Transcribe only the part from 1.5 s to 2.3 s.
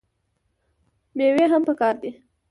هم پکار دي.